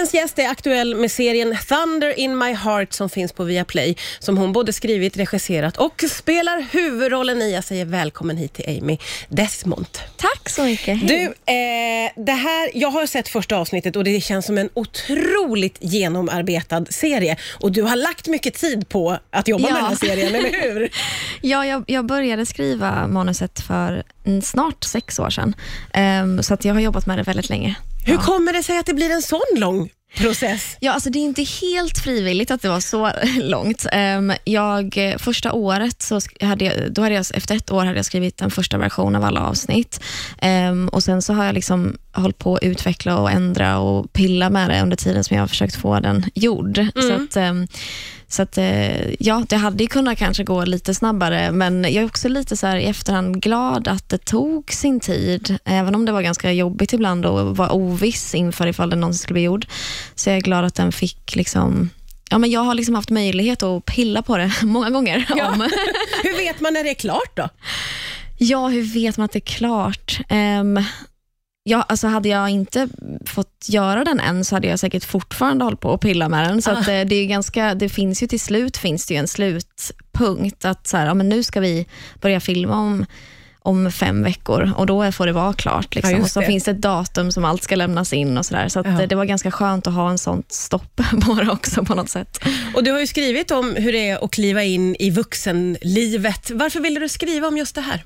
Dagens 0.00 0.14
gäst 0.14 0.38
är 0.38 0.48
aktuell 0.48 0.94
med 0.94 1.10
serien 1.12 1.56
Thunder 1.68 2.18
in 2.18 2.38
my 2.38 2.52
heart 2.52 2.92
som 2.92 3.10
finns 3.10 3.32
på 3.32 3.44
Viaplay, 3.44 3.96
som 4.18 4.38
hon 4.38 4.52
både 4.52 4.72
skrivit, 4.72 5.16
regisserat 5.16 5.76
och 5.76 6.04
spelar 6.10 6.66
huvudrollen 6.70 7.42
i. 7.42 7.52
Jag 7.54 7.64
säger 7.64 7.84
välkommen 7.84 8.36
hit 8.36 8.52
till 8.52 8.78
Amy 8.82 8.98
Desmond. 9.28 9.86
Tack 10.16 10.48
så 10.48 10.64
mycket. 10.64 10.98
Hej. 10.98 11.08
Du, 11.08 11.22
eh, 11.52 12.24
det 12.26 12.32
här, 12.32 12.70
jag 12.74 12.90
har 12.90 13.06
sett 13.06 13.28
första 13.28 13.56
avsnittet 13.56 13.96
och 13.96 14.04
det 14.04 14.20
känns 14.20 14.46
som 14.46 14.58
en 14.58 14.68
otroligt 14.74 15.76
genomarbetad 15.80 16.86
serie. 16.90 17.36
Och 17.60 17.72
du 17.72 17.82
har 17.82 17.96
lagt 17.96 18.28
mycket 18.28 18.54
tid 18.54 18.88
på 18.88 19.18
att 19.30 19.48
jobba 19.48 19.68
Ja. 19.68 19.72
med 19.74 19.82
den 19.82 19.88
här 19.88 19.96
serien, 19.96 20.34
eller 20.34 20.62
hur? 20.62 20.88
Ja, 21.42 21.66
jag, 21.66 21.84
jag 21.86 22.06
började 22.06 22.46
skriva 22.46 23.06
manuset 23.08 23.60
för 23.60 24.02
snart 24.42 24.84
sex 24.84 25.18
år 25.18 25.30
sedan, 25.30 25.54
Ehm, 25.94 26.42
så 26.42 26.54
att 26.54 26.64
jag 26.64 26.74
har 26.74 26.80
jobbat 26.80 27.06
med 27.06 27.18
det 27.18 27.22
väldigt 27.22 27.48
länge. 27.48 27.74
Hur 28.10 28.18
kommer 28.18 28.52
det 28.52 28.62
sig 28.62 28.78
att 28.78 28.86
det 28.86 28.94
blir 28.94 29.10
en 29.10 29.22
sån 29.22 29.40
lång 29.56 29.90
process? 30.16 30.76
Ja, 30.80 30.92
alltså 30.92 31.10
det 31.10 31.18
är 31.18 31.20
inte 31.20 31.42
helt 31.42 31.98
frivilligt 31.98 32.50
att 32.50 32.62
det 32.62 32.68
var 32.68 32.80
så 32.80 33.10
långt. 33.40 33.86
Ehm, 33.92 34.32
jag, 34.44 35.16
första 35.18 35.52
året, 35.52 36.02
så 36.02 36.20
hade 36.40 36.64
jag, 36.64 36.92
då 36.92 37.02
hade 37.02 37.14
jag, 37.14 37.26
efter 37.34 37.56
ett 37.56 37.70
år 37.70 37.84
hade 37.84 37.98
jag 37.98 38.04
skrivit 38.04 38.36
den 38.36 38.50
första 38.50 38.78
versionen 38.78 39.16
av 39.16 39.24
alla 39.24 39.40
avsnitt. 39.40 40.00
Ehm, 40.40 40.88
och 40.88 41.02
Sen 41.02 41.22
så 41.22 41.32
har 41.32 41.44
jag 41.44 41.54
liksom 41.54 41.96
hållit 42.12 42.38
på 42.38 42.54
att 42.54 42.62
utveckla 42.62 43.18
och 43.18 43.30
ändra 43.30 43.78
och 43.78 44.12
pilla 44.12 44.50
med 44.50 44.70
det 44.70 44.82
under 44.82 44.96
tiden 44.96 45.24
som 45.24 45.36
jag 45.36 45.42
har 45.42 45.48
försökt 45.48 45.76
få 45.76 46.00
den 46.00 46.24
gjord. 46.34 46.86
Så 46.94 47.12
att, 47.12 47.36
ehm, 47.36 47.66
så 48.32 48.42
att, 48.42 48.58
eh, 48.58 49.22
ja, 49.22 49.44
det 49.48 49.56
hade 49.56 49.84
ju 49.84 49.88
kunnat 49.88 50.18
kanske 50.18 50.44
gå 50.44 50.64
lite 50.64 50.94
snabbare, 50.94 51.52
men 51.52 51.82
jag 51.84 51.94
är 51.94 52.04
också 52.04 52.28
lite 52.28 52.56
så 52.56 52.66
här 52.66 52.76
i 52.76 52.84
efterhand 52.84 53.42
glad 53.42 53.88
att 53.88 54.08
det 54.08 54.18
tog 54.18 54.72
sin 54.72 55.00
tid, 55.00 55.58
även 55.64 55.94
om 55.94 56.04
det 56.04 56.12
var 56.12 56.22
ganska 56.22 56.52
jobbigt 56.52 56.92
ibland 56.92 57.26
och 57.26 57.56
var 57.56 57.74
oviss 57.74 58.34
inför 58.34 58.66
ifall 58.66 58.90
den 58.90 59.00
någonsin 59.00 59.22
skulle 59.22 59.34
bli 59.34 59.42
gjord. 59.42 59.66
Så 60.14 60.30
jag 60.30 60.36
är 60.36 60.40
glad 60.40 60.64
att 60.64 60.74
den 60.74 60.92
fick 60.92 61.36
liksom 61.36 61.90
Ja, 62.30 62.38
men 62.38 62.50
jag 62.50 62.60
har 62.60 62.74
liksom 62.74 62.94
haft 62.94 63.10
möjlighet 63.10 63.62
att 63.62 63.84
pilla 63.84 64.22
på 64.22 64.36
det 64.36 64.52
många 64.62 64.90
gånger. 64.90 65.26
Ja. 65.36 65.52
Hur 66.22 66.36
vet 66.36 66.60
man 66.60 66.72
när 66.72 66.84
det 66.84 66.90
är 66.90 66.94
klart 66.94 67.36
då? 67.36 67.48
Ja, 68.38 68.68
hur 68.68 68.82
vet 68.82 69.16
man 69.16 69.24
att 69.24 69.32
det 69.32 69.38
är 69.38 69.56
klart? 69.56 70.20
Um, 70.30 70.84
ja, 71.64 71.82
alltså 71.82 72.06
hade 72.06 72.28
jag 72.28 72.48
inte 72.50 72.88
fått 73.26 73.66
göra 73.68 74.04
den 74.04 74.20
än 74.20 74.44
så 74.44 74.56
hade 74.56 74.68
jag 74.68 74.78
säkert 74.78 75.04
fortfarande 75.04 75.64
hållit 75.64 75.80
på 75.80 75.92
att 75.94 76.00
pilla 76.00 76.28
med 76.28 76.48
den. 76.48 76.62
Så 76.62 76.70
Ah. 76.70 76.74
att, 76.74 76.88
eh, 76.88 77.00
det, 77.00 77.14
är 77.14 77.26
ganska, 77.26 77.74
det 77.74 77.88
finns 77.88 78.22
ju 78.22 78.26
till 78.26 78.40
slut 78.40 78.76
finns 78.76 79.06
det 79.06 79.14
ju 79.14 79.20
en 79.20 79.28
slutpunkt. 79.28 80.64
Att 80.64 80.86
så 80.86 80.96
här, 80.96 81.06
ja, 81.06 81.14
men 81.14 81.28
nu 81.28 81.42
ska 81.42 81.60
vi 81.60 81.86
börja 82.20 82.40
filma 82.40 82.76
om, 82.78 83.06
om 83.62 83.92
fem 83.92 84.22
veckor 84.22 84.72
och 84.76 84.86
då 84.86 85.12
får 85.12 85.26
det 85.26 85.32
vara 85.32 85.52
klart. 85.52 85.94
Liksom. 85.94 86.12
Ja, 86.14 86.20
och 86.22 86.30
så 86.30 86.40
det. 86.40 86.46
finns 86.46 86.64
det 86.64 86.70
ett 86.70 86.80
datum 86.82 87.32
som 87.32 87.44
allt 87.44 87.62
ska 87.62 87.76
lämnas 87.76 88.12
in 88.12 88.38
och 88.38 88.46
sådär. 88.46 88.68
Så 88.68 88.80
att, 88.80 88.86
Ja. 88.86 89.02
eh, 89.02 89.08
det 89.08 89.14
var 89.14 89.24
ganska 89.24 89.50
skönt 89.50 89.86
att 89.86 89.94
ha 89.94 90.10
en 90.10 90.18
sånt 90.18 90.52
stopp 90.52 90.96
på 91.26 91.34
det 91.34 91.50
också 91.50 91.84
på 91.84 91.94
något 91.94 92.10
sätt. 92.10 92.38
Och 92.74 92.84
Du 92.84 92.92
har 92.92 93.00
ju 93.00 93.06
skrivit 93.06 93.50
om 93.50 93.74
hur 93.76 93.92
det 93.92 94.08
är 94.08 94.24
att 94.24 94.30
kliva 94.30 94.62
in 94.64 94.96
i 94.98 95.10
vuxenlivet. 95.10 96.50
Varför 96.50 96.80
ville 96.80 97.00
du 97.00 97.08
skriva 97.08 97.48
om 97.48 97.56
just 97.58 97.74
det 97.74 97.80
här? 97.80 98.04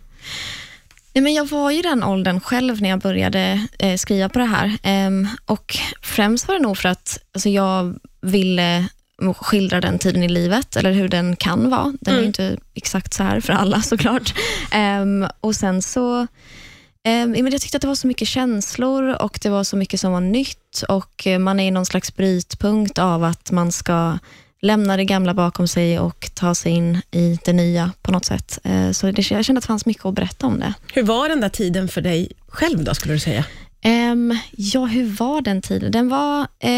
Nej, 1.14 1.22
men 1.22 1.34
jag 1.34 1.48
var 1.48 1.70
ju 1.70 1.82
den 1.82 2.02
åldern 2.02 2.40
själv 2.40 2.82
när 2.82 2.88
jag 2.88 3.00
började 3.00 3.66
eh, 3.78 3.96
skriva 3.96 4.28
på 4.28 4.38
det 4.38 4.44
här. 4.44 4.78
Ehm, 4.82 5.28
och 5.46 5.76
Främst 6.02 6.48
var 6.48 6.54
det 6.54 6.62
nog 6.62 6.78
för 6.78 6.88
att 6.88 7.18
alltså, 7.34 7.48
jag 7.48 7.98
ville 8.20 8.88
skildra 9.36 9.80
den 9.80 9.98
tiden 9.98 10.22
i 10.22 10.28
livet, 10.28 10.76
eller 10.76 10.92
hur 10.92 11.08
den 11.08 11.36
kan 11.36 11.70
vara. 11.70 11.94
Den 12.00 12.14
är 12.14 12.20
ju 12.20 12.26
inte 12.26 12.56
exakt 12.74 13.14
så 13.14 13.22
här 13.22 13.40
för 13.40 13.52
alla 13.52 13.82
såklart. 13.82 14.34
Ehm, 14.70 15.26
och 15.40 15.56
sen 15.56 15.82
så 15.82 16.26
ehm, 17.04 17.30
men 17.30 17.52
jag 17.52 17.60
tyckte 17.60 17.76
att 17.76 17.82
det 17.82 17.88
var 17.88 17.94
så 17.94 18.06
mycket 18.06 18.28
känslor 18.28 19.22
och 19.22 19.38
det 19.42 19.48
var 19.50 19.64
så 19.64 19.76
mycket 19.76 20.00
som 20.00 20.12
var 20.12 20.20
nytt 20.20 20.82
och 20.88 21.26
eh, 21.26 21.38
man 21.38 21.60
är 21.60 21.68
i 21.68 21.70
någon 21.70 21.86
slags 21.86 22.16
brytpunkt 22.16 22.98
av 22.98 23.24
att 23.24 23.50
man 23.50 23.72
ska 23.72 24.18
lämna 24.64 24.96
det 24.96 25.04
gamla 25.04 25.34
bakom 25.34 25.68
sig 25.68 25.98
och 25.98 26.30
ta 26.34 26.54
sig 26.54 26.72
in 26.72 27.00
i 27.10 27.38
det 27.44 27.52
nya 27.52 27.90
på 28.02 28.12
något 28.12 28.24
sätt. 28.24 28.58
Eh, 28.64 28.90
Så 28.90 29.10
det, 29.10 29.30
jag 29.30 29.44
kände 29.44 29.58
att 29.58 29.62
det 29.62 29.66
fanns 29.66 29.86
mycket 29.86 30.04
att 30.04 30.14
berätta 30.14 30.46
om 30.46 30.60
det. 30.60 30.74
Hur 30.92 31.02
var 31.02 31.28
den 31.28 31.40
där 31.40 31.48
tiden 31.48 31.88
för 31.88 32.00
dig 32.00 32.32
själv 32.48 32.84
då, 32.84 32.94
skulle 32.94 33.14
du 33.14 33.20
säga? 33.20 33.44
Ehm, 33.82 34.38
ja, 34.50 34.84
hur 34.84 35.16
var 35.16 35.40
den 35.40 35.62
tiden? 35.62 35.92
Den 35.92 36.08
var, 36.08 36.46
eh, 36.60 36.70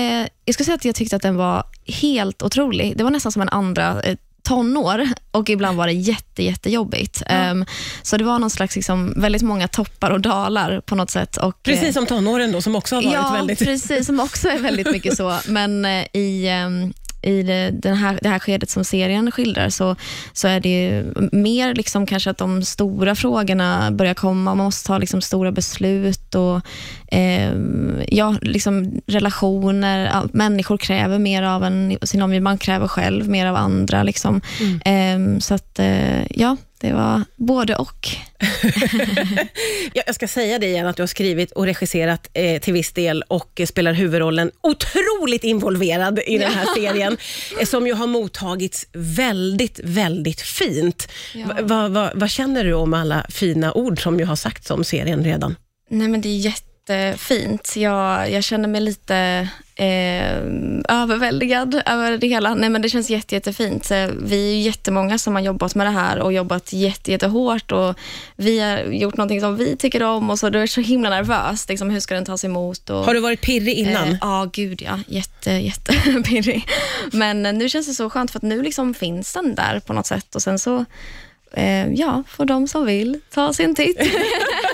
jag 0.44 0.54
skulle 0.54 0.64
säga 0.64 0.74
att 0.74 0.84
jag 0.84 0.94
tyckte 0.94 1.16
att 1.16 1.22
den 1.22 1.36
var 1.36 1.64
helt 1.86 2.42
otrolig. 2.42 2.96
Det 2.96 3.04
var 3.04 3.10
nästan 3.10 3.32
som 3.32 3.42
en 3.42 3.48
andra 3.48 4.02
eh, 4.02 4.16
tonår 4.42 5.08
och 5.30 5.50
ibland 5.50 5.76
var 5.78 5.86
det 5.86 5.92
jätte, 5.92 6.42
jättejobbigt. 6.42 7.22
Ehm, 7.26 7.64
så 8.02 8.16
det 8.16 8.24
var 8.24 8.38
någon 8.38 8.50
slags, 8.50 8.76
liksom, 8.76 9.14
väldigt 9.16 9.42
många 9.42 9.68
toppar 9.68 10.10
och 10.10 10.20
dalar 10.20 10.80
på 10.80 10.94
något 10.94 11.10
sätt. 11.10 11.36
Och, 11.36 11.68
eh, 11.68 11.74
Precis 11.74 11.94
som 11.94 12.06
tonåren 12.06 12.52
då, 12.52 12.62
som 12.62 12.76
också 12.76 12.94
har 12.94 13.02
varit 13.02 13.14
ja, 13.14 13.32
väldigt... 13.32 13.58
precis, 13.58 14.06
som 14.06 14.20
också 14.20 14.48
är 14.48 14.58
väldigt 14.58 14.92
mycket 14.92 15.16
så. 15.16 15.38
Men 15.48 15.84
eh, 15.84 16.04
i, 16.12 16.48
ehm, 16.48 16.92
i 17.26 17.42
det, 17.42 17.70
den 17.70 17.96
här, 17.96 18.18
det 18.22 18.28
här 18.28 18.38
skedet 18.38 18.70
som 18.70 18.84
serien 18.84 19.30
skildrar 19.30 19.68
så, 19.68 19.96
så 20.32 20.48
är 20.48 20.60
det 20.60 21.04
mer 21.32 21.74
liksom 21.74 22.06
kanske 22.06 22.30
att 22.30 22.38
de 22.38 22.62
stora 22.62 23.14
frågorna 23.14 23.90
börjar 23.90 24.14
komma. 24.14 24.54
Man 24.54 24.64
måste 24.64 24.86
ta 24.86 24.98
liksom 24.98 25.20
stora 25.20 25.52
beslut 25.52 26.34
och 26.34 26.60
ehm, 27.10 28.00
ja, 28.08 28.36
liksom 28.42 29.00
relationer. 29.06 30.22
Människor 30.32 30.78
kräver 30.78 31.18
mer 31.18 31.42
av 31.42 31.64
en, 31.64 31.98
sin 32.02 32.22
omgivning. 32.22 32.44
Man 32.44 32.58
kräver 32.58 32.88
själv 32.88 33.28
mer 33.28 33.46
av 33.46 33.56
andra. 33.56 34.02
Liksom. 34.02 34.40
Ehm, 34.84 35.40
så 35.40 35.54
att, 35.54 35.78
eh, 35.78 36.26
ja, 36.30 36.56
det 36.80 36.92
var 36.92 37.22
både 37.36 37.76
och. 37.76 38.08
Jag 39.92 40.14
ska 40.14 40.28
säga 40.28 40.58
det 40.58 40.66
igen, 40.66 40.86
att 40.86 40.96
du 40.96 41.02
har 41.02 41.06
skrivit 41.06 41.52
och 41.52 41.64
regisserat 41.64 42.30
eh, 42.32 42.60
till 42.60 42.72
viss 42.72 42.92
del 42.92 43.22
och 43.22 43.60
spelar 43.66 43.92
huvudrollen 43.92 44.50
otroligt 44.60 45.44
involverad 45.44 46.20
i 46.26 46.38
den 46.38 46.52
här 46.52 46.74
serien, 46.74 47.16
eh, 47.60 47.66
som 47.66 47.86
ju 47.86 47.92
har 47.92 48.06
mottagits 48.06 48.86
väldigt, 48.92 49.80
väldigt 49.84 50.40
fint. 50.40 51.08
Ja. 51.34 51.46
Va, 51.46 51.62
va, 51.62 51.88
va, 51.88 52.10
vad 52.14 52.30
känner 52.30 52.64
du 52.64 52.72
om 52.72 52.94
alla 52.94 53.26
fina 53.28 53.72
ord 53.72 54.02
som 54.02 54.18
ju 54.18 54.24
har 54.24 54.36
sagts 54.36 54.70
om 54.70 54.84
serien 54.84 55.24
redan? 55.24 55.56
Nej, 55.90 56.08
men 56.08 56.20
det 56.20 56.28
är 56.28 56.36
jättefint. 56.36 57.76
Jag, 57.76 58.30
jag 58.30 58.44
känner 58.44 58.68
mig 58.68 58.80
lite 58.80 59.48
eh, 59.78 60.36
överväldigad 60.88 61.82
över 61.86 62.18
det 62.18 62.26
hela. 62.26 62.54
Nej, 62.54 62.70
men 62.70 62.82
det 62.82 62.88
känns 62.88 63.10
jätte, 63.10 63.34
jättefint. 63.34 63.90
Eh, 63.90 64.06
Vi 64.22 64.48
är 64.50 64.54
ju 64.54 64.60
jättemånga 64.60 65.18
som 65.18 65.34
har 65.34 65.42
jobbat 65.42 65.74
med 65.74 65.86
det 65.86 65.90
här 65.90 66.18
och 66.18 66.32
jobbat 66.32 66.72
jätte, 66.72 67.10
jättehårt 67.12 67.72
och 67.72 67.94
vi 68.36 68.58
har 68.60 68.78
gjort 68.78 69.16
någonting 69.16 69.40
som 69.40 69.56
vi 69.56 69.76
tycker 69.76 70.02
om 70.02 70.30
och 70.30 70.38
så 70.38 70.50
du 70.50 70.62
är 70.62 70.66
så 70.66 70.80
himla 70.80 71.10
nervös. 71.10 71.68
Liksom, 71.68 71.90
hur 71.90 72.00
ska 72.00 72.14
den 72.14 72.24
tas 72.24 72.44
emot? 72.44 72.90
Och, 72.90 73.04
Har 73.04 73.14
du 73.14 73.20
varit 73.20 73.40
pirrig 73.40 73.74
innan? 73.74 74.08
Eh, 74.08 74.16
Ja, 74.20 74.50
gud 74.52 74.82
ja. 74.82 74.98
Jätte, 75.08 75.50
jättepirrig. 75.50 76.68
Men 77.12 77.46
eh, 77.46 77.52
nu 77.52 77.68
känns 77.68 77.86
det 77.86 77.94
så 77.94 78.10
skönt 78.10 78.30
för 78.30 78.38
att 78.38 78.42
nu 78.42 78.62
liksom 78.62 78.94
finns 78.94 79.32
den 79.32 79.54
där 79.54 79.80
på 79.80 79.92
något 79.92 80.06
sätt 80.06 80.34
och 80.34 80.42
sen 80.42 80.58
så 80.58 80.84
eh, 81.52 81.92
ja, 81.92 82.22
får 82.28 82.44
de 82.44 82.68
som 82.68 82.86
vill 82.86 83.20
ta 83.34 83.52
sin 83.52 83.74
titt. 83.74 83.98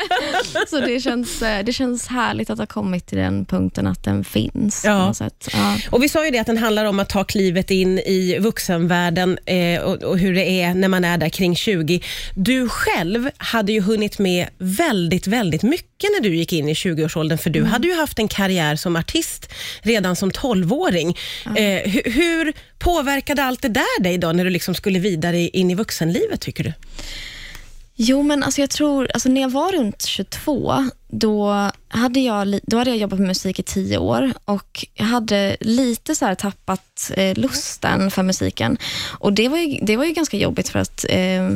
så 0.70 0.80
det 0.80 1.00
känns, 1.00 1.42
eh, 1.42 1.64
det 1.64 1.72
känns 1.72 2.06
härligt 2.06 2.50
att 2.50 2.58
ha 2.58 2.66
kommit 2.66 3.06
till 3.06 3.18
den 3.18 3.44
punkten 3.44 3.86
att 3.86 4.04
den 4.04 4.24
finns. 4.24 4.82
Ja. 4.84 5.14
Ja. 5.52 5.76
Och 5.90 6.02
Vi 6.02 6.08
sa 6.08 6.24
ju 6.24 6.30
det 6.30 6.38
att 6.38 6.46
den 6.46 6.58
handlar 6.58 6.84
om 6.84 7.00
att 7.00 7.08
ta 7.08 7.24
klivet 7.24 7.70
in 7.70 7.98
i 7.98 8.38
vuxenvärlden 8.40 9.38
eh, 9.46 9.80
och, 9.80 10.02
och 10.02 10.18
hur 10.18 10.34
det 10.34 10.44
är 10.62 10.74
när 10.74 10.88
man 10.88 11.04
är 11.04 11.18
där 11.18 11.28
kring 11.28 11.56
20. 11.56 12.02
Du 12.34 12.68
själv 12.68 13.30
hade 13.36 13.72
ju 13.72 13.80
hunnit 13.80 14.18
med 14.18 14.46
väldigt, 14.58 15.26
väldigt 15.26 15.62
mycket 15.62 16.10
när 16.16 16.20
du 16.20 16.36
gick 16.36 16.52
in 16.52 16.68
i 16.68 16.72
20-årsåldern, 16.74 17.38
för 17.38 17.50
du 17.50 17.64
hade 17.64 17.88
ju 17.88 17.94
haft 17.94 18.18
en 18.18 18.28
karriär 18.28 18.76
som 18.76 18.96
artist 18.96 19.52
redan 19.82 20.16
som 20.16 20.30
12-åring. 20.30 21.16
Eh, 21.46 21.50
hu- 21.62 22.10
hur 22.10 22.52
påverkade 22.78 23.44
allt 23.44 23.62
det 23.62 23.68
där 23.68 24.02
dig 24.02 24.18
då, 24.18 24.32
när 24.32 24.44
du 24.44 24.50
liksom 24.50 24.74
skulle 24.74 24.98
vidare 24.98 25.38
in 25.40 25.70
i 25.70 25.74
vuxenlivet, 25.74 26.40
tycker 26.40 26.64
du? 26.64 26.72
Jo, 27.96 28.22
men 28.22 28.42
alltså 28.42 28.60
jag 28.60 28.70
tror, 28.70 29.08
alltså 29.14 29.28
när 29.28 29.40
jag 29.40 29.50
var 29.50 29.72
runt 29.72 30.02
22, 30.04 30.84
då 31.08 31.70
hade, 31.88 32.20
jag, 32.20 32.60
då 32.62 32.78
hade 32.78 32.90
jag 32.90 32.98
jobbat 32.98 33.18
med 33.18 33.28
musik 33.28 33.58
i 33.58 33.62
tio 33.62 33.98
år 33.98 34.32
och 34.44 34.86
jag 34.94 35.04
hade 35.04 35.56
lite 35.60 36.14
så 36.14 36.24
här 36.26 36.34
tappat 36.34 37.10
eh, 37.16 37.34
lusten 37.38 38.10
för 38.10 38.22
musiken. 38.22 38.76
Och 39.18 39.32
Det 39.32 39.48
var 39.48 39.58
ju, 39.58 39.78
det 39.82 39.96
var 39.96 40.04
ju 40.04 40.12
ganska 40.12 40.36
jobbigt 40.36 40.68
för 40.68 40.78
att 40.78 41.04
eh, 41.08 41.48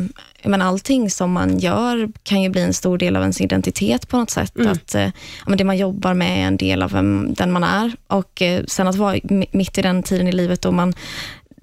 men 0.45 0.63
allting 0.63 1.11
som 1.11 1.33
man 1.33 1.59
gör 1.59 2.09
kan 2.23 2.43
ju 2.43 2.49
bli 2.49 2.61
en 2.63 2.75
stor 2.75 2.99
del 2.99 3.17
av 3.17 3.23
ens 3.23 3.41
identitet 3.41 4.09
på 4.09 4.17
något 4.17 4.31
sätt. 4.31 4.53
Att, 4.67 4.95
eh, 4.95 5.09
men 5.47 5.59
det 5.59 5.65
man 5.65 5.77
jobbar 5.77 6.15
med 6.15 6.43
är 6.43 6.47
en 6.47 6.57
del 6.57 6.83
av 6.83 6.91
vem, 6.93 7.35
den 7.35 7.53
man 7.53 7.65
är. 7.65 7.93
Och 8.07 8.43
eh, 8.43 8.65
Sen 8.69 8.89
att 8.89 8.97
vara 8.97 9.15
mi- 9.17 9.49
mitt 9.53 9.79
i 9.79 9.83
den 9.83 10.03
tiden 10.03 10.29
i 10.29 10.33
livet 10.33 10.61
då 10.63 10.73
man 10.73 10.95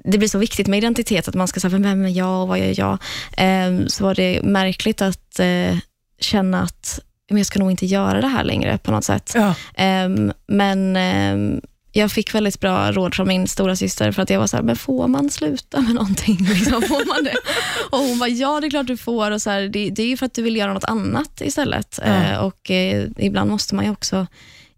det 0.04 0.18
blir 0.18 0.30
så 0.30 0.38
viktigt 0.38 0.68
med 0.68 0.78
identitet, 0.78 1.28
att 1.28 1.36
man 1.36 1.48
ska 1.48 1.60
säga 1.60 1.78
vem 1.78 2.06
är 2.06 2.10
jag 2.10 2.42
och 2.42 2.48
vad 2.48 2.60
gör 2.60 2.74
jag? 2.80 2.98
Eh, 3.38 3.88
så 3.88 4.04
var 4.04 4.16
det 4.16 4.42
märkligt 4.44 5.02
att 5.02 5.40
eh, 5.40 5.78
känna 6.20 6.62
att 6.62 7.00
men 7.30 7.38
jag 7.38 7.46
ska 7.46 7.60
nog 7.60 7.72
inte 7.72 7.86
göra 7.86 8.22
det 8.22 8.28
här 8.28 8.44
längre 8.44 8.78
på 8.78 8.92
något 8.92 9.04
sätt. 9.04 9.32
Ja. 9.36 9.56
Ehm, 9.76 10.32
men 10.48 10.96
ehm, 10.96 11.62
jag 11.92 12.12
fick 12.12 12.36
väldigt 12.36 12.60
bra 12.60 12.92
råd 12.92 13.16
från 13.16 13.28
min 13.28 13.48
stora 13.48 13.76
syster 13.76 14.12
för 14.12 14.22
att 14.22 14.30
jag 14.30 14.40
var 14.40 14.48
så 14.48 14.58
här, 14.58 14.64
men 14.64 14.76
får 14.76 15.08
man 15.08 15.30
sluta 15.30 15.82
med 15.82 15.96
någonting? 15.96 16.38
Liksom, 16.54 16.82
får 16.82 17.08
man 17.08 17.24
det? 17.24 17.36
Och 17.92 18.00
hon 18.00 18.20
var 18.20 18.28
ja 18.28 18.62
det 18.62 18.68
är 18.68 18.70
klart 18.70 18.88
du 18.88 18.98
får. 18.98 19.32
Och 19.32 19.42
så 19.42 19.50
här, 19.50 19.62
det, 19.62 19.90
det 19.90 20.04
är 20.04 20.08
ju 20.08 20.18
för 20.18 20.26
att 20.26 20.34
du 20.34 20.42
vill 20.42 20.56
göra 20.56 20.74
något 20.74 20.84
annat 20.84 21.42
istället. 21.42 22.00
Ja. 22.06 22.24
Eh, 22.24 22.38
och 22.38 22.72
eh, 22.72 23.08
ibland 23.18 23.52
måste 23.52 23.76
man 23.76 23.86
ju 23.86 23.92
också 23.92 24.28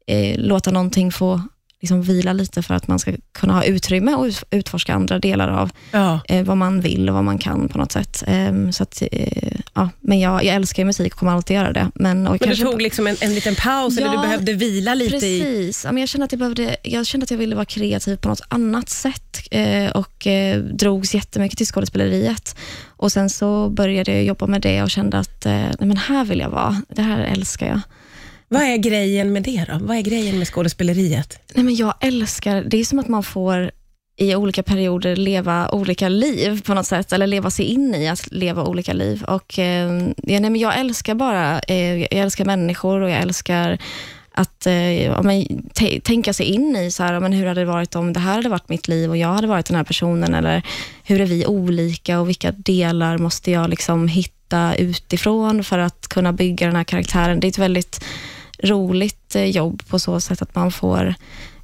eh, 0.07 0.39
låta 0.39 0.71
någonting 0.71 1.11
få 1.11 1.41
liksom 1.81 2.01
vila 2.01 2.33
lite 2.33 2.63
för 2.63 2.73
att 2.73 2.87
man 2.87 2.99
ska 2.99 3.13
kunna 3.31 3.53
ha 3.53 3.63
utrymme 3.63 4.13
och 4.13 4.23
ut- 4.25 4.43
utforska 4.51 4.93
andra 4.93 5.19
delar 5.19 5.47
av 5.47 5.69
Ja. 5.91 6.19
eh, 6.29 6.43
vad 6.45 6.57
man 6.57 6.81
vill 6.81 7.09
och 7.09 7.15
vad 7.15 7.23
man 7.23 7.37
kan 7.37 7.69
på 7.69 7.77
något 7.77 7.91
sätt. 7.91 8.23
Ehm, 8.27 8.71
så 8.71 8.83
att, 8.83 9.01
eh, 9.11 9.51
ja, 9.73 9.89
men 10.01 10.19
jag, 10.19 10.43
jag 10.43 10.55
älskar 10.55 10.85
musik 10.85 11.13
och 11.13 11.19
kommer 11.19 11.31
alltid 11.31 11.55
göra 11.55 11.73
det. 11.73 11.91
Men, 11.95 12.27
och 12.27 12.37
Men 12.39 12.49
du 12.49 12.55
tog 12.55 12.81
liksom 12.81 13.07
en, 13.07 13.15
en 13.19 13.35
liten 13.35 13.55
paus 13.55 13.97
eller 13.97 14.07
Ja, 14.07 14.13
du 14.13 14.21
behövde 14.21 14.53
vila 14.53 14.93
lite 14.93 15.15
i... 15.27 15.41
Precis. 15.41 15.85
Ja, 15.85 15.91
men 15.91 16.01
jag, 16.01 16.09
kände 16.09 16.25
att 16.25 16.31
jag, 16.31 16.39
behövde, 16.39 16.75
jag 16.83 17.05
kände 17.05 17.23
att 17.23 17.31
jag 17.31 17.37
ville 17.37 17.55
vara 17.55 17.65
kreativ 17.65 18.15
på 18.17 18.29
något 18.29 18.41
annat 18.47 18.89
sätt 18.89 19.39
eh, 19.51 19.89
och 19.91 20.27
eh, 20.27 20.59
drogs 20.61 21.15
jättemycket 21.15 21.57
till 21.57 21.67
skådespeleriet. 21.67 22.55
Och 22.87 23.11
Sen 23.11 23.29
så 23.29 23.69
började 23.69 24.11
jag 24.11 24.23
jobba 24.23 24.47
med 24.47 24.61
det 24.61 24.83
och 24.83 24.89
kände 24.89 25.19
att 25.19 25.45
eh, 25.45 25.51
nej, 25.53 25.75
men 25.79 25.97
här 25.97 26.25
vill 26.25 26.39
jag 26.39 26.49
vara. 26.49 26.81
Det 26.89 27.01
här 27.01 27.19
älskar 27.19 27.67
jag. 27.67 27.79
Vad 28.47 28.61
är 28.61 28.77
grejen 28.77 29.33
med 29.33 29.43
det 29.43 29.65
då? 29.69 29.85
Vad 29.85 29.97
är 29.97 30.01
grejen 30.01 30.37
med 30.37 30.47
skådespeleriet? 30.47 31.39
Nej, 31.53 31.65
men 31.65 31.75
jag 31.75 31.93
älskar, 31.99 32.63
det 32.63 32.77
är 32.77 32.85
som 32.85 32.99
att 32.99 33.07
man 33.07 33.23
får 33.23 33.71
i 34.17 34.35
olika 34.35 34.63
perioder 34.63 35.15
leva 35.15 35.69
olika 35.69 36.09
liv 36.09 36.61
på 36.65 36.73
något 36.73 36.87
sätt, 36.87 37.13
eller 37.13 37.27
leva 37.27 37.49
sig 37.49 37.65
in 37.65 37.95
i 37.95 38.07
att 38.07 38.31
leva 38.31 38.63
olika 38.63 38.93
liv. 38.93 39.23
Och, 39.23 39.59
eh, 39.59 39.91
ja, 40.15 40.39
nej, 40.39 40.49
men 40.49 40.55
jag 40.55 40.79
älskar 40.79 41.15
bara, 41.15 41.59
eh, 41.59 41.97
jag 41.97 42.13
älskar 42.13 42.45
människor 42.45 43.01
och 43.01 43.09
jag 43.09 43.21
älskar 43.21 43.77
att 44.31 44.65
eh, 44.65 45.03
ja, 45.05 45.21
men, 45.21 45.69
tänka 46.03 46.33
sig 46.33 46.45
in 46.45 46.75
i 46.75 46.91
så 46.91 47.03
här, 47.03 47.13
ja, 47.13 47.19
men 47.19 47.33
hur 47.33 47.45
hade 47.45 47.61
det 47.61 47.65
varit 47.65 47.95
om 47.95 48.13
det 48.13 48.19
här 48.19 48.35
hade 48.35 48.49
varit 48.49 48.69
mitt 48.69 48.87
liv 48.87 49.09
och 49.09 49.17
jag 49.17 49.33
hade 49.33 49.47
varit 49.47 49.65
den 49.65 49.75
här 49.75 49.83
personen, 49.83 50.33
eller 50.33 50.61
hur 51.03 51.21
är 51.21 51.25
vi 51.25 51.45
olika 51.45 52.19
och 52.19 52.29
vilka 52.29 52.51
delar 52.51 53.17
måste 53.17 53.51
jag 53.51 53.69
liksom 53.69 54.07
hitta 54.07 54.75
utifrån 54.75 55.63
för 55.63 55.79
att 55.79 56.07
kunna 56.07 56.33
bygga 56.33 56.67
den 56.67 56.75
här 56.75 56.83
karaktären. 56.83 57.39
Det 57.39 57.47
är 57.47 57.49
ett 57.49 57.57
väldigt 57.57 58.05
roligt 58.63 59.35
eh, 59.35 59.45
jobb 59.45 59.87
på 59.87 59.99
så 59.99 60.19
sätt 60.19 60.41
att 60.41 60.55
man 60.55 60.71
får 60.71 61.13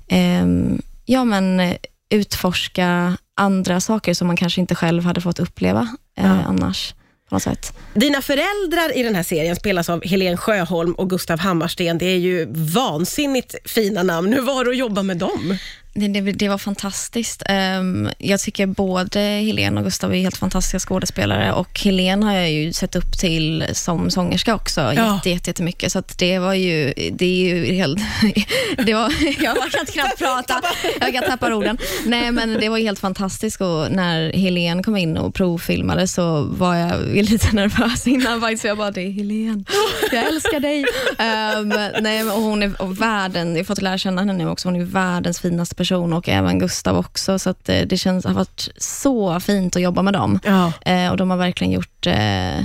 ehm, 0.08 0.82
ja, 1.06 1.24
men, 1.24 1.60
eh, 1.60 1.76
utforska 2.10 3.18
andra 3.36 3.80
saker 3.80 4.14
som 4.14 4.28
man 4.28 4.38
kanske 4.38 4.62
inte 4.62 4.76
själv 4.76 5.04
hade 5.04 5.22
fått 5.22 5.40
uppleva 5.40 5.96
eh, 6.18 6.26
Ja. 6.26 6.32
annars. 6.48 6.94
På 7.30 7.36
något 7.36 7.44
sätt. 7.44 7.74
Dina 7.94 8.22
föräldrar 8.22 8.98
i 8.98 9.04
den 9.04 9.16
här 9.16 9.24
serien 9.24 9.56
spelas 9.56 9.90
av 9.90 10.06
Helen 10.06 10.38
Sjöholm 10.38 10.94
och 10.94 11.10
Gustav 11.10 11.40
Hammarsten. 11.40 11.98
Det 11.98 12.06
är 12.06 12.18
ju 12.18 12.48
vansinnigt 12.74 13.56
fina 13.66 14.04
namn. 14.04 14.34
Hur 14.34 14.42
var 14.42 14.66
det 14.66 14.72
att 14.72 14.78
jobba 14.78 15.04
med 15.04 15.18
dem? 15.18 15.58
Det, 15.94 16.08
det, 16.08 16.22
det 16.22 16.50
var 16.50 16.58
fantastiskt. 16.58 17.44
Ehm, 17.46 18.10
jag 18.18 18.40
tycker 18.40 18.66
både 18.66 19.20
Helene 19.20 19.80
och 19.80 19.86
Gustav 19.86 20.14
är 20.14 20.18
helt 20.18 20.38
fantastiska 20.38 20.80
skådespelare 20.80 21.54
och 21.54 21.80
Helene 21.80 22.26
har 22.26 22.34
jag 22.34 22.52
ju 22.52 22.74
sett 22.74 22.96
upp 22.96 23.18
till 23.18 23.66
som 23.74 24.12
sångerska 24.12 24.56
också 24.56 24.82
Ja. 24.82 25.16
jätte, 25.16 25.30
jätte, 25.30 25.50
jättemycket. 25.50 25.92
Så 25.92 26.04
det 26.18 26.40
var 26.40 26.54
ju, 26.54 26.94
det 27.12 27.26
är 27.26 27.56
ju 27.56 27.74
helt... 27.74 28.00
Det 28.86 28.94
var, 28.94 29.14
jag 29.44 29.72
kan 29.72 29.86
knappt 29.86 30.18
prata, 30.20 30.62
jag 31.00 31.14
kan 31.14 31.24
tappa 31.24 31.54
orden. 31.56 31.78
Nej, 32.06 32.32
men 32.32 32.54
det 32.60 32.70
var 32.70 32.78
helt 32.78 33.00
fantastiskt 33.00 33.62
och 33.62 33.92
när 33.92 34.34
Helene 34.34 34.84
kom 34.84 34.98
in 34.98 35.18
och 35.18 35.34
provfilmade 35.36 36.08
så 36.08 36.42
var 36.44 36.76
jag 36.76 37.16
lite 37.16 37.56
nervös 37.56 38.08
innan 38.08 38.42
faktiskt. 38.42 38.64
Jag 38.64 38.78
bara, 38.78 38.92
det 38.92 39.02
är 39.02 39.12
Helene, 39.12 39.64
jag 40.12 40.28
älskar 40.28 40.60
dig. 40.60 40.86
Ehm, 41.18 41.74
nej, 42.02 42.24
och 42.24 42.42
hon 42.42 42.64
är 42.64 42.82
och 42.82 43.02
världen, 43.02 43.52
jag 43.52 43.60
har 43.60 43.64
fått 43.64 43.82
lära 43.82 43.98
känna 43.98 44.22
henne 44.22 44.34
nu 44.34 44.50
också, 44.50 44.68
hon 44.68 44.82
är 44.82 44.86
världens 44.86 45.40
finaste 45.40 45.76
person 45.82 46.14
och 46.14 46.30
även 46.30 46.60
Gustav 46.60 46.98
också. 46.98 47.40
Så 47.40 47.50
att, 47.50 47.70
eh, 47.70 47.82
det 47.82 47.98
känns, 47.98 48.26
har 48.26 48.34
varit 48.34 48.70
så 48.78 49.40
fint 49.40 49.76
att 49.76 49.82
jobba 49.82 50.02
med 50.02 50.14
dem. 50.14 50.40
Ja. 50.44 50.74
Eh, 50.86 51.12
och 51.12 51.18
De 51.18 51.30
har 51.30 51.38
verkligen 51.38 51.74
gjort 51.74 52.08
eh, 52.08 52.64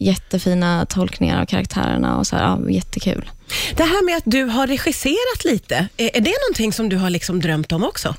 jättefina 0.00 0.86
tolkningar 0.86 1.42
av 1.42 1.46
karaktärerna 1.46 2.18
och 2.18 2.26
så 2.26 2.36
här, 2.36 2.42
ja, 2.42 2.70
jättekul. 2.70 3.30
Det 3.76 3.82
här 3.82 4.04
med 4.04 4.16
att 4.16 4.22
du 4.26 4.44
har 4.44 4.66
regisserat 4.66 5.44
lite, 5.44 5.88
är 5.96 6.16
är 6.16 6.20
det 6.20 6.34
någonting 6.48 6.72
som 6.72 6.88
du 6.88 6.96
har 6.96 7.10
liksom 7.10 7.40
drömt 7.40 7.72
om 7.72 7.84
också? 7.84 8.14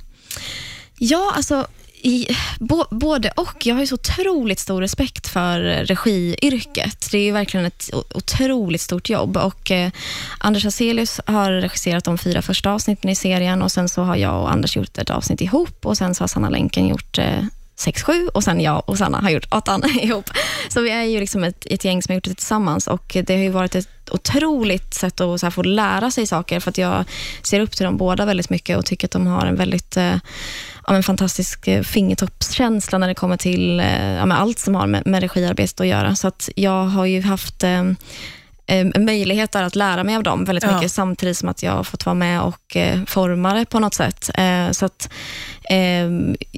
Ja, 1.00 1.34
alltså 1.36 1.68
i, 2.08 2.28
bo, 2.60 2.84
både 2.90 3.32
och. 3.36 3.66
Jag 3.66 3.76
har 3.76 3.82
ju 3.82 3.88
så 3.88 3.96
otroligt 3.96 4.60
stor 4.60 4.82
respekt 4.82 5.28
för 5.28 5.60
regiyrket. 5.60 7.08
Det 7.12 7.18
är 7.18 7.24
ju 7.24 7.32
verkligen 7.32 7.66
ett 7.66 7.90
otroligt 7.94 8.82
stort 8.82 9.10
jobb. 9.10 9.38
Och 9.38 9.72
eh, 9.72 9.92
Anders 10.38 10.64
Hazelius 10.64 11.22
har 11.26 11.52
regisserat 11.52 12.04
de 12.04 12.18
fyra 12.18 12.42
första 12.42 12.72
avsnitten 12.72 13.10
i 13.10 13.16
serien 13.16 13.62
och 13.62 13.72
sen 13.72 13.90
så 13.90 14.02
har 14.02 14.16
jag 14.16 14.42
och 14.42 14.52
Anders 14.52 14.76
gjort 14.78 14.98
ett 14.98 15.10
avsnitt 15.10 15.42
ihop 15.42 15.86
och 15.86 15.98
sen 15.98 16.16
så 16.16 16.24
har 16.24 16.28
Sanna 16.28 16.50
Länken 16.50 16.88
gjort 16.88 17.18
eh, 17.18 17.44
sex, 17.76 18.04
sju 18.04 18.28
och 18.28 18.44
sen 18.44 18.62
jag 18.62 18.90
och 18.90 18.98
Sanna 18.98 19.22
har 19.22 19.30
gjort 19.30 19.54
åttan 19.54 19.84
ihop. 20.02 20.30
Så 20.70 20.82
vi 20.82 20.90
är 20.90 21.04
ju 21.04 21.20
liksom 21.20 21.44
ett, 21.44 21.66
ett 21.66 21.86
gäng 21.86 22.04
som 22.04 22.12
har 22.12 22.16
gjort 22.16 22.24
det 22.24 22.36
tillsammans 22.36 22.88
och 22.88 23.18
det 23.26 23.36
har 23.36 23.44
ju 23.44 23.50
varit 23.50 23.76
ett 23.76 24.10
otroligt 24.12 24.94
sätt 24.94 25.22
att 25.22 25.40
så 25.40 25.46
här, 25.46 25.52
få 25.52 25.64
lära 25.64 26.12
sig 26.12 26.28
saker 26.28 26.60
för 26.60 26.70
att 26.70 26.78
jag 26.78 27.06
ser 27.44 27.60
upp 27.60 27.72
till 27.72 27.86
dem 27.86 27.98
båda 27.98 28.26
väldigt 28.26 28.50
mycket 28.50 28.78
och 28.78 28.86
tycker 28.86 29.08
att 29.08 29.12
de 29.12 29.28
har 29.28 29.46
en 29.46 29.56
väldigt 29.56 29.98
eh, 29.98 30.16
ja, 30.88 30.96
en 30.96 31.04
fantastisk 31.04 31.68
eh, 31.68 31.82
fingertoppskänsla 31.84 32.98
när 32.98 33.08
det 33.08 33.16
kommer 33.16 33.38
till 33.38 33.80
eh, 33.80 34.14
ja, 34.16 34.34
allt 34.34 34.60
som 34.60 34.76
har 34.76 34.88
med, 34.88 35.08
med 35.08 35.22
regiarbetet 35.22 35.80
att 35.82 35.88
göra. 35.88 36.16
Så 36.16 36.28
att 36.28 36.50
jag 36.56 36.84
har 36.86 37.06
ju 37.06 37.22
haft 37.22 37.64
eh, 37.64 37.84
eh, 38.68 38.86
möjligheter 39.00 39.64
att 39.64 39.76
lära 39.76 40.04
mig 40.04 40.16
av 40.16 40.24
dem 40.24 40.46
väldigt 40.46 40.64
Ja. 40.64 40.76
mycket 40.76 40.92
samtidigt 40.92 41.38
som 41.38 41.50
att 41.50 41.64
jag 41.64 41.72
har 41.72 41.84
fått 41.84 42.06
vara 42.06 42.14
med 42.14 42.42
och 42.42 42.76
eh, 42.76 43.04
forma 43.06 43.54
det 43.54 43.66
på 43.66 43.80
något 43.80 43.94
sätt. 43.94 44.30
Eh, 44.36 44.72
så 44.72 44.86
att 44.86 45.10
eh, 45.70 46.08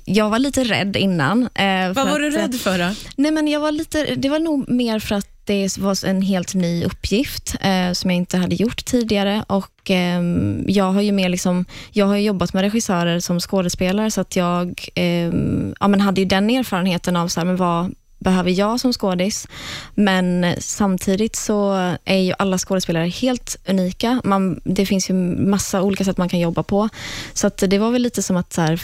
jag 0.05 0.29
var 0.29 0.39
lite 0.39 0.63
rädd 0.63 0.95
innan. 0.95 1.49
Vad 1.95 2.09
var 2.09 2.19
du 2.19 2.27
att, 2.27 2.33
eh, 2.33 2.37
rädd 2.41 2.55
för 2.55 2.77
då? 2.79 2.89
Nej, 3.15 3.31
men 3.31 3.47
jag 3.47 3.59
var 3.59 3.71
lite, 3.71 4.15
det 4.15 4.29
var 4.29 4.39
nog 4.39 4.69
mer 4.69 4.99
för 4.99 5.15
att 5.15 5.38
det 5.49 5.77
var 5.77 6.05
en 6.05 6.21
helt 6.21 6.53
ny 6.53 6.85
uppgift 6.85 7.55
eh, 7.61 7.91
som 7.91 8.09
jag 8.09 8.17
inte 8.17 8.37
hade 8.37 8.55
gjort 8.55 8.85
tidigare. 8.85 9.43
Och 9.47 9.91
eh, 9.91 10.21
Jag 10.67 10.91
har 10.91 11.01
ju 11.01 11.11
mer 11.11 11.29
liksom, 11.29 11.65
jag 11.91 12.05
har 12.05 12.17
jobbat 12.17 12.53
med 12.53 12.61
regissörer 12.61 13.19
som 13.19 13.39
skådespelare, 13.39 14.11
så 14.11 14.21
att 14.21 14.35
jag 14.35 14.85
eh, 14.95 15.31
ja, 15.79 15.87
men 15.87 16.01
hade 16.01 16.21
ju 16.21 16.25
den 16.25 16.49
erfarenheten 16.49 17.15
av 17.15 17.27
så 17.27 17.39
här, 17.39 17.45
men 17.45 17.55
vad 17.55 17.95
behöver 18.19 18.51
jag 18.51 18.79
som 18.79 18.93
skådis? 18.93 19.47
Men 19.95 20.55
samtidigt 20.59 21.35
så 21.35 21.73
är 22.05 22.17
ju 22.17 22.33
alla 22.39 22.57
skådespelare 22.57 23.07
helt 23.07 23.55
unika. 23.69 24.21
Man, 24.23 24.61
det 24.63 24.85
finns 24.85 25.09
ju 25.09 25.13
massa 25.13 25.81
olika 25.81 26.03
sätt 26.03 26.17
man 26.17 26.29
kan 26.29 26.39
jobba 26.39 26.63
på. 26.63 26.89
Så 27.33 27.47
att 27.47 27.57
det 27.57 27.77
var 27.77 27.91
väl 27.91 28.01
lite 28.01 28.23
som 28.23 28.37
att 28.37 28.53
så 28.53 28.61
här, 28.61 28.81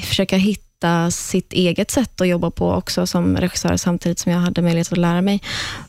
försöka 0.00 0.36
hitta 0.36 0.69
sitt 1.10 1.52
eget 1.52 1.90
sätt 1.90 2.20
att 2.20 2.28
jobba 2.28 2.50
på 2.50 2.70
också 2.72 3.06
som 3.06 3.36
regissör 3.36 3.76
samtidigt 3.76 4.18
som 4.18 4.32
jag 4.32 4.38
hade 4.38 4.62
möjlighet 4.62 4.92
att 4.92 4.98
lära 4.98 5.22
mig. 5.22 5.34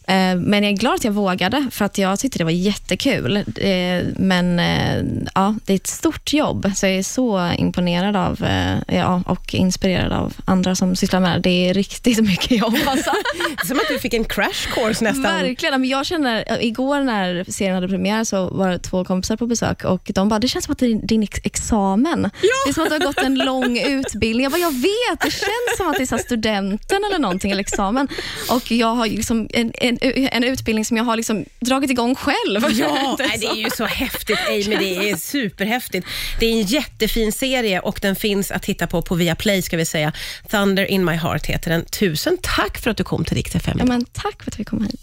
Eh, 0.07 0.35
Men 0.35 0.53
jag 0.53 0.65
är 0.71 0.77
glad 0.77 0.93
att 0.93 1.03
jag 1.03 1.11
vågade 1.11 1.67
för 1.71 1.85
att 1.85 1.97
jag 1.97 2.19
tyckte 2.19 2.37
det 2.37 2.43
var 2.43 2.51
jättekul. 2.51 3.37
Eh, 3.37 4.03
Men 4.15 4.59
eh, 4.59 5.03
ja, 5.35 5.55
det 5.65 5.73
är 5.73 5.75
ett 5.75 5.87
stort 5.87 6.33
jobb 6.33 6.71
så 6.75 6.85
jag 6.85 6.95
är 6.95 7.03
så 7.03 7.51
imponerad 7.57 8.15
av 8.15 8.45
ja, 8.87 9.23
och 9.27 9.53
inspirerad 9.53 10.11
av 10.11 10.33
andra 10.45 10.75
som 10.75 10.95
sysslar 10.95 11.19
med 11.19 11.41
det. 11.41 11.49
Det 11.49 11.69
är 11.69 11.73
riktigt 11.73 12.19
mycket 12.27 12.51
jobb. 12.51 12.75
Alltså. 12.85 13.11
Som 13.67 13.77
att 13.77 13.85
du 13.89 13.99
fick 13.99 14.13
en 14.13 14.23
crash 14.25 14.67
course 14.73 15.03
nästan. 15.03 15.23
Verkligen. 15.23 15.81
Men 15.81 15.89
jag 15.89 16.05
känner, 16.05 16.63
igår 16.63 16.99
när 17.01 17.51
serien 17.51 17.75
hade 17.75 17.87
premiär 17.87 18.23
så 18.23 18.49
var 18.49 18.69
det 18.69 18.79
två 18.79 19.05
kompisar 19.05 19.37
på 19.37 19.47
besök 19.47 19.83
och 19.83 20.11
de 20.15 20.29
bara, 20.29 20.39
det 20.39 20.47
känns 20.47 20.65
som 20.65 20.71
att 20.71 20.79
det 20.79 20.85
är 20.85 21.07
din 21.07 21.23
ex- 21.23 21.39
examen. 21.43 22.21
Det 22.41 22.69
är 22.69 22.73
som 22.73 22.83
att 22.83 22.89
du 22.89 22.95
har 22.95 23.05
gått 23.05 23.17
en 23.17 23.35
lång 23.35 23.77
utbildning. 23.87 24.43
Jag 24.43 24.51
bara, 24.51 24.61
jag 24.61 24.80
vet, 24.81 25.19
det 25.21 25.31
känns 25.31 25.77
som 25.77 25.87
att 25.87 25.97
det 25.97 26.11
är 26.11 26.17
studenten 26.17 27.03
eller 27.03 27.19
någonting, 27.19 27.51
eller 27.51 27.61
examen. 27.61 28.07
Och 28.49 28.71
jag 28.71 28.95
har 28.95 29.07
liksom 29.07 29.49
en, 29.53 29.71
en, 29.73 29.97
en 30.31 30.43
utbildning 30.43 30.85
som 30.85 30.97
jag 30.97 31.03
har 31.03 31.15
liksom 31.17 31.45
dragit 31.59 31.91
igång 31.91 32.15
själv. 32.15 32.65
Ja, 32.71 33.15
Det 33.17 33.23
det 33.41 33.47
är 33.47 33.55
ju 33.55 33.69
så 33.69 33.85
häftigt 33.85 34.39
Amy, 34.49 34.75
det 34.75 35.09
är 35.09 35.15
superhäftigt. 35.15 36.07
Det 36.39 36.45
är 36.45 36.51
en 36.51 36.61
jättefin 36.61 37.31
serie 37.31 37.79
och 37.79 37.99
den 38.01 38.15
finns 38.15 38.51
att 38.51 38.63
titta 38.63 38.87
på 38.87 39.01
på 39.01 39.15
Viaplay 39.15 39.61
ska 39.61 39.77
vi 39.77 39.85
säga. 39.85 40.13
Thunder 40.49 40.85
in 40.85 41.05
my 41.05 41.13
heart 41.13 41.45
heter 41.45 41.71
den. 41.71 41.85
Tusen 41.85 42.37
tack 42.41 42.77
för 42.77 42.91
att 42.91 42.97
du 42.97 43.03
kom 43.03 43.25
till 43.25 43.37
Rix 43.37 43.55
FM. 43.55 43.77
Ja, 43.79 43.85
men 43.85 44.05
tack 44.05 44.43
för 44.43 44.51
att 44.51 44.59
vi 44.59 44.63
kom 44.63 44.83
hit. 44.83 44.99